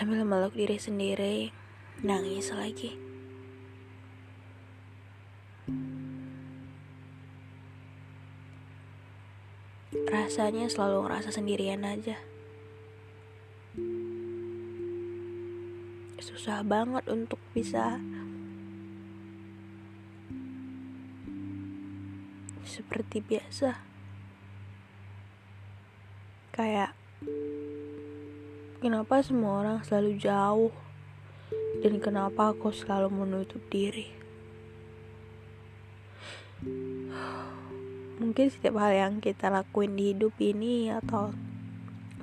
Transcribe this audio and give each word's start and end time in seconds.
Sambil 0.00 0.24
meluk 0.24 0.56
diri 0.56 0.80
sendiri, 0.80 1.52
nangis 2.00 2.48
lagi. 2.56 2.96
Rasanya 10.08 10.72
selalu 10.72 11.04
ngerasa 11.04 11.36
sendirian 11.36 11.84
aja. 11.84 12.16
Susah 16.16 16.64
banget 16.64 17.04
untuk 17.04 17.36
bisa 17.52 18.00
seperti 22.64 23.20
biasa. 23.20 23.84
Kayak 26.56 26.96
kenapa 28.80 29.20
semua 29.20 29.60
orang 29.60 29.78
selalu 29.84 30.16
jauh 30.16 30.72
dan 31.84 32.00
kenapa 32.00 32.56
aku 32.56 32.72
selalu 32.72 33.12
menutup 33.12 33.60
diri. 33.68 34.08
Mungkin 38.20 38.46
setiap 38.48 38.80
hal 38.80 38.92
yang 38.96 39.14
kita 39.20 39.52
lakuin 39.52 39.96
di 39.96 40.16
hidup 40.16 40.32
ini 40.40 40.88
atau 40.88 41.32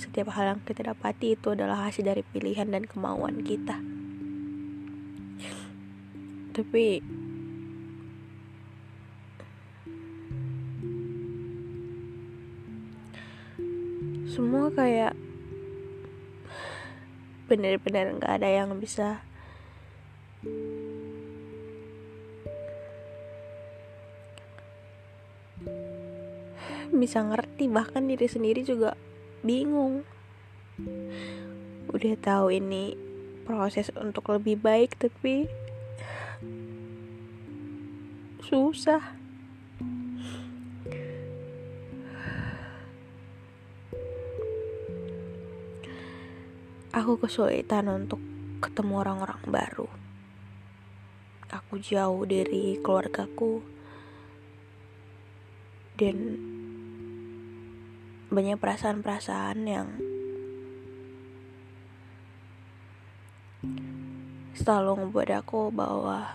setiap 0.00 0.32
hal 0.32 0.56
yang 0.56 0.60
kita 0.64 0.92
dapati 0.92 1.36
itu 1.36 1.52
adalah 1.52 1.88
hasil 1.88 2.04
dari 2.04 2.24
pilihan 2.24 2.68
dan 2.68 2.88
kemauan 2.88 3.44
kita. 3.44 3.76
Tapi 6.56 7.04
semua 14.28 14.68
kayak 14.72 15.25
bener-bener 17.46 18.14
nggak 18.18 18.42
ada 18.42 18.48
yang 18.50 18.74
bisa 18.78 19.22
bisa 26.96 27.22
ngerti. 27.22 27.70
Bahkan 27.70 28.08
diri 28.10 28.26
sendiri 28.26 28.60
juga 28.66 28.98
bingung. 29.46 30.02
Udah 31.90 32.14
tahu 32.18 32.52
ini 32.52 32.98
proses 33.46 33.94
untuk 33.94 34.26
lebih 34.34 34.58
baik 34.58 34.98
tapi 34.98 35.46
susah 38.42 39.14
aku 46.96 47.20
kesulitan 47.20 47.92
untuk 47.92 48.16
ketemu 48.64 49.04
orang-orang 49.04 49.42
baru. 49.44 49.88
Aku 51.52 51.76
jauh 51.76 52.24
dari 52.24 52.80
keluargaku. 52.80 53.60
Dan 55.96 56.16
banyak 58.32 58.56
perasaan-perasaan 58.56 59.58
yang 59.64 59.88
selalu 64.56 65.04
ngebuat 65.04 65.28
aku 65.44 65.68
bahwa 65.72 66.32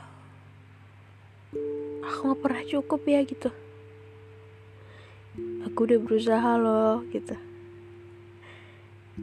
aku 2.06 2.38
gak 2.38 2.42
pernah 2.42 2.64
cukup 2.70 3.02
ya 3.10 3.26
gitu. 3.26 3.50
Aku 5.66 5.90
udah 5.90 5.98
berusaha 5.98 6.52
loh 6.58 7.02
gitu 7.10 7.51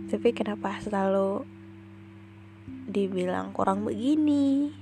tapi 0.06 0.30
kenapa 0.30 0.78
selalu 0.78 1.42
dibilang 2.88 3.52
kurang 3.52 3.84
begini? 3.84 4.72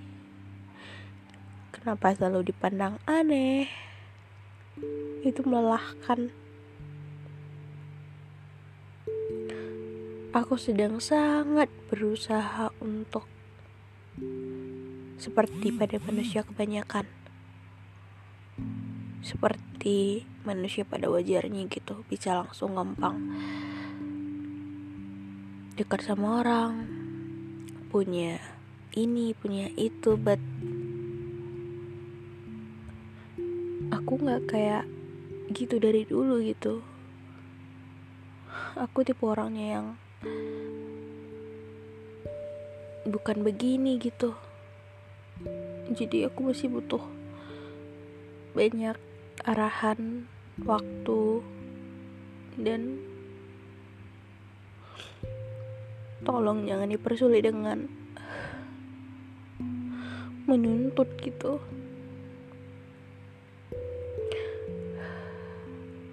Kenapa 1.74 2.14
selalu 2.14 2.52
dipandang 2.52 3.00
aneh? 3.08 3.66
Itu 5.26 5.42
melelahkan. 5.42 6.30
Aku 10.36 10.60
sedang 10.60 11.00
sangat 11.00 11.72
berusaha 11.88 12.68
untuk 12.84 13.24
seperti 15.16 15.72
pada 15.72 15.96
manusia 16.04 16.44
kebanyakan. 16.44 17.08
Seperti 19.24 20.28
manusia 20.46 20.86
pada 20.86 21.10
wajarnya 21.10 21.66
gitu 21.66 22.06
bisa 22.06 22.36
langsung 22.38 22.78
gampang 22.78 23.18
dekat 25.76 26.08
sama 26.08 26.40
orang 26.40 26.88
punya 27.92 28.40
ini 28.96 29.36
punya 29.36 29.68
itu 29.76 30.16
but 30.16 30.40
aku 33.92 34.16
nggak 34.16 34.48
kayak 34.48 34.88
gitu 35.52 35.76
dari 35.76 36.08
dulu 36.08 36.40
gitu. 36.40 36.80
Aku 38.80 39.04
tipe 39.04 39.20
orangnya 39.20 39.66
yang 39.76 39.86
bukan 43.04 43.44
begini 43.44 44.00
gitu. 44.00 44.32
Jadi 45.92 46.24
aku 46.24 46.56
masih 46.56 46.72
butuh 46.72 47.04
banyak 48.56 48.96
arahan 49.44 50.24
waktu 50.64 51.44
dan 52.56 52.96
tolong 56.26 56.66
jangan 56.66 56.90
dipersulit 56.90 57.46
dengan 57.46 57.86
menuntut 60.50 61.06
gitu. 61.22 61.62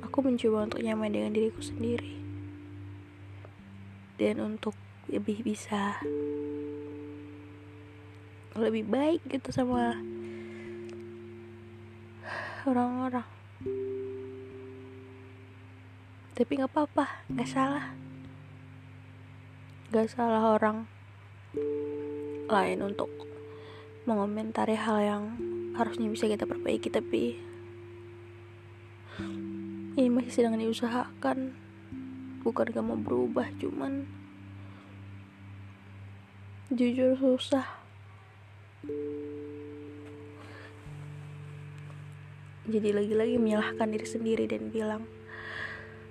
Aku 0.05 0.21
mencoba 0.21 0.69
untuk 0.69 0.85
nyaman 0.85 1.09
dengan 1.09 1.33
diriku 1.33 1.65
sendiri. 1.65 2.21
Dan 4.21 4.37
untuk 4.45 4.77
lebih 5.09 5.41
bisa 5.41 5.97
lebih 8.53 8.85
baik 8.85 9.25
gitu 9.33 9.49
sama 9.49 9.97
orang-orang. 12.69 13.25
Tapi 16.37 16.51
nggak 16.61 16.69
apa-apa 16.69 17.25
nggak 17.33 17.49
salah 17.49 18.02
gak 19.93 20.09
salah 20.09 20.57
orang 20.57 20.89
lain 22.49 22.81
untuk 22.81 23.13
mengomentari 24.09 24.73
hal 24.73 24.97
yang 24.97 25.23
harusnya 25.77 26.09
bisa 26.09 26.25
kita 26.25 26.49
perbaiki 26.49 26.89
tapi 26.89 27.37
ini 29.93 30.09
masih 30.09 30.33
sedang 30.33 30.57
diusahakan. 30.57 31.53
Bukan 32.41 32.73
gak 32.73 32.81
mau 32.81 32.97
berubah 32.97 33.53
cuman 33.61 34.09
jujur 36.73 37.13
susah. 37.13 37.69
Jadi 42.65 42.89
lagi-lagi 42.89 43.37
menyalahkan 43.37 43.93
diri 43.93 44.07
sendiri 44.09 44.49
dan 44.49 44.73
bilang 44.73 45.05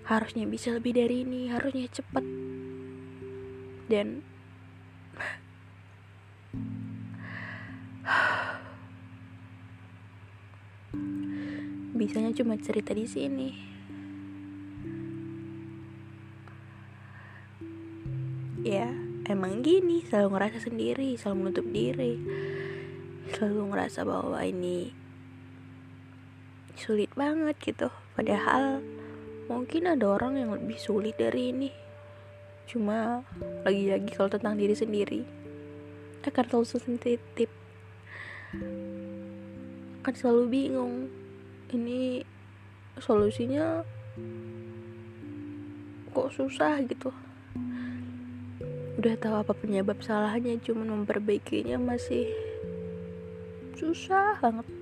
harusnya 0.07 0.47
bisa 0.47 0.71
lebih 0.71 0.95
dari 0.95 1.27
ini 1.27 1.51
harusnya 1.51 1.91
cepet 1.91 2.23
dan 3.91 4.23
bisanya 12.03 12.35
cuma 12.35 12.59
cerita 12.59 12.91
di 12.91 13.07
sini. 13.07 13.51
Ya 18.63 18.91
emang 19.31 19.63
gini 19.63 20.03
selalu 20.07 20.35
ngerasa 20.35 20.59
sendiri 20.67 21.15
selalu 21.15 21.37
menutup 21.39 21.67
diri. 21.71 22.15
Selalu 23.35 23.63
ngerasa 23.71 24.03
bahwa 24.03 24.39
ini 24.43 24.91
sulit 26.75 27.15
banget 27.15 27.55
gitu. 27.63 27.87
Padahal 28.19 28.83
mungkin 29.47 29.87
ada 29.87 30.07
orang 30.11 30.43
yang 30.43 30.51
lebih 30.55 30.79
sulit 30.83 31.15
dari 31.15 31.55
ini 31.55 31.71
cuma 32.69 33.27
lagi-lagi 33.67 34.11
kalau 34.15 34.31
tentang 34.33 34.55
diri 34.57 34.75
sendiri 34.75 35.23
akan 36.23 36.45
selalu 36.47 36.67
sensitif. 36.67 37.51
Akan 40.03 40.15
selalu 40.15 40.43
bingung 40.51 41.11
ini 41.75 42.23
solusinya 43.01 43.83
kok 46.13 46.31
susah 46.37 46.85
gitu. 46.85 47.11
Udah 49.01 49.15
tahu 49.19 49.35
apa 49.41 49.53
penyebab 49.57 49.99
salahnya 50.05 50.61
cuman 50.63 51.03
memperbaikinya 51.03 51.81
masih 51.81 52.29
susah 53.75 54.39
banget 54.39 54.82